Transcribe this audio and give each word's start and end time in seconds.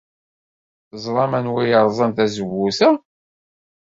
Teẓram 0.89 1.31
anwa 1.39 1.59
ay 1.63 1.69
yerẓan 1.71 2.11
tazewwut-a? 2.17 2.89